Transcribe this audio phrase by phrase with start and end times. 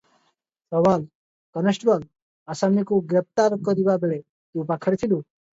[0.75, 1.03] ସୱାଲ-
[1.57, 2.07] constable
[2.55, 5.25] ଆସାମୀକୁ ଗ୍ରେପ୍ତାର କରିବା ବେଳେ ତୁ ପାଖରେ ଥିଲୁ?